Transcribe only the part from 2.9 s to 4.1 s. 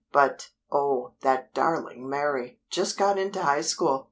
got into High School!